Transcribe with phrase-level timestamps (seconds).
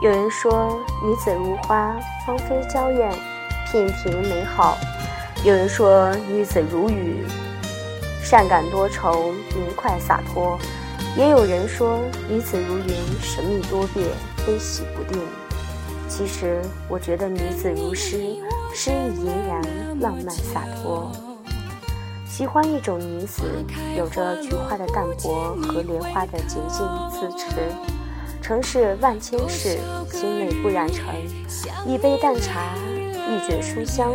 [0.00, 1.94] 有人说女子如花，
[2.26, 3.12] 芳菲娇艳，
[3.70, 4.74] 娉婷美好；
[5.44, 7.26] 有人说女子如雨，
[8.22, 10.58] 善感多愁，明快洒脱；
[11.18, 11.98] 也有人说
[12.30, 14.08] 女子如云，神秘多变，
[14.46, 15.22] 悲喜不定。
[16.08, 18.38] 其实，我觉得女子如诗，
[18.72, 21.12] 诗意嫣然，浪漫洒脱。
[22.26, 23.42] 喜欢一种女子，
[23.98, 27.46] 有着菊花的淡泊和莲花的洁净自持。
[28.50, 29.78] 城市万千事，
[30.10, 31.04] 心内不染尘。
[31.86, 32.74] 一杯淡茶，
[33.28, 34.10] 一卷书香，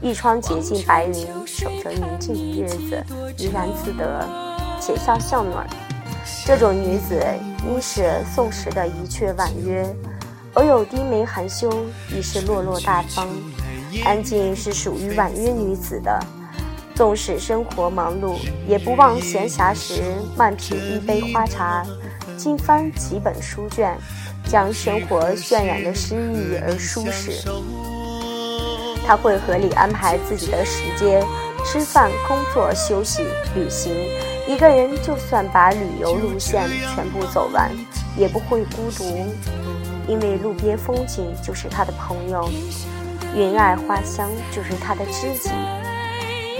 [0.00, 3.04] 一窗洁净白云，守着宁静的日子，
[3.36, 4.24] 怡然自得，
[4.80, 5.66] 且笑向暖。
[6.46, 7.20] 这种女子，
[7.66, 9.84] 应是宋时的一阙婉约，
[10.54, 11.68] 偶有低眉含羞，
[12.16, 13.26] 亦是落落大方。
[14.04, 16.16] 安静是属于婉约女子的。
[16.94, 18.36] 纵使生活忙碌，
[18.68, 21.84] 也不忘闲暇时慢品一杯花茶，
[22.38, 23.94] 经翻几本书卷，
[24.48, 27.32] 将生活渲染的诗意而舒适。
[29.04, 31.22] 他会合理安排自己的时间，
[31.64, 33.92] 吃饭、工作、休息、旅行。
[34.46, 37.70] 一个人就算把旅游路线全部走完，
[38.16, 39.04] 也不会孤独，
[40.06, 42.48] 因为路边风景就是他的朋友，
[43.34, 45.50] 云霭花香就是他的知己。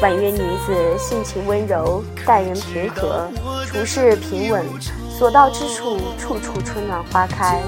[0.00, 3.28] 婉约女子性情温柔，待人平和，
[3.66, 4.64] 处事平稳，
[5.18, 7.60] 所到之处处处春暖花开。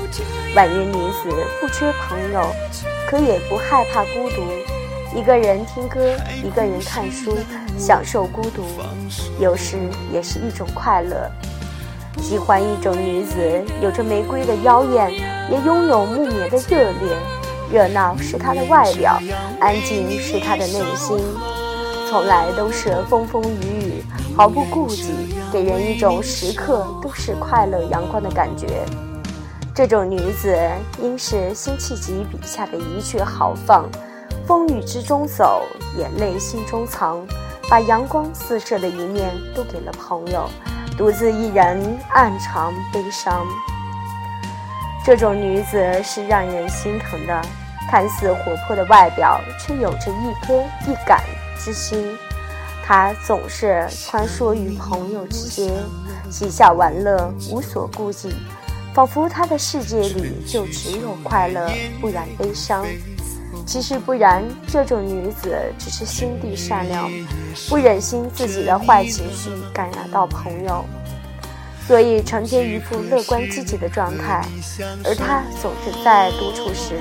[0.55, 1.29] 婉约女子
[1.61, 2.47] 不缺朋友，
[3.09, 5.19] 可也不害怕孤独。
[5.19, 7.37] 一个人听歌，一个人看书，
[7.77, 8.63] 享受孤独，
[9.41, 9.77] 有时
[10.13, 11.29] 也是一种快乐。
[12.23, 15.11] 喜欢一种女子，有着玫瑰的妖艳，
[15.51, 17.17] 也拥有木棉的热烈。
[17.73, 19.19] 热闹是她的外表，
[19.59, 21.19] 安静是她的内心。
[22.11, 24.05] 从来都是风风雨雨，
[24.37, 25.15] 毫不顾忌，
[25.53, 28.85] 给人一种时刻都是快乐阳光的感觉。
[29.73, 30.59] 这种女子
[31.01, 33.89] 应是辛弃疾笔下的一句豪放，
[34.45, 35.63] 风雨之中走，
[35.97, 37.25] 眼泪心中藏，
[37.69, 40.51] 把阳光四射的一面都给了朋友，
[40.99, 43.47] 独自一人暗藏悲伤。
[45.07, 47.41] 这种女子是让人心疼的，
[47.89, 50.61] 看似活泼的外表，却有着一颗
[50.91, 51.23] 一感。
[51.63, 52.17] 之心，
[52.85, 55.71] 他总是穿梭于朋友之间，
[56.31, 58.35] 嬉笑玩乐，无所顾忌，
[58.95, 61.71] 仿佛他的世界里就只有快乐，
[62.01, 62.87] 不染悲伤。
[63.67, 67.11] 其实不然，这种女子只是心地善良，
[67.69, 70.85] 不忍心自己的坏情绪感染到朋友，
[71.87, 74.45] 所以成天一副乐观积极的状态。
[75.05, 76.99] 而她总是在独处时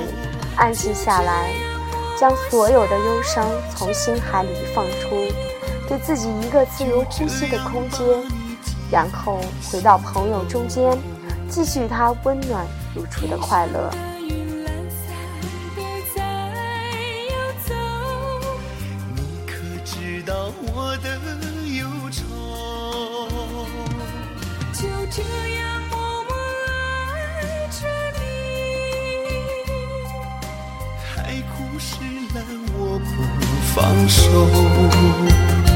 [0.56, 1.50] 安静下来。
[2.20, 5.26] 将所有的忧伤从心海里放出，
[5.88, 8.06] 给自己一个自由呼吸的空间，
[8.92, 9.40] 然后
[9.72, 10.98] 回到朋友中间，
[11.48, 13.90] 继续他温暖如初的快乐。
[19.16, 19.54] 你可
[19.86, 21.19] 知道我的
[33.80, 35.69] 放手。